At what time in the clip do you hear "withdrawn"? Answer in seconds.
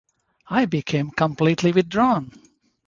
1.71-2.31